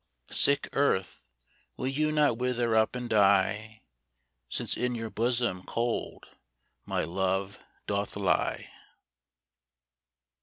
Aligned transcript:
Sick 0.31 0.67
earth, 0.73 1.29
will 1.77 1.85
you 1.87 2.11
not 2.11 2.39
wither 2.39 2.75
up 2.75 2.95
and 2.95 3.07
die, 3.07 3.83
Since 4.49 4.75
in 4.75 4.95
your 4.95 5.11
bosom 5.11 5.61
cold 5.61 6.25
my 6.87 7.03
love 7.03 7.59
doth 7.85 8.15
lie 8.15 8.71